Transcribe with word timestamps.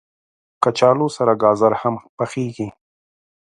کچالو 0.63 1.07
سره 1.17 1.33
ګازر 1.43 1.73
هم 1.81 1.95
پخېږي 2.17 2.67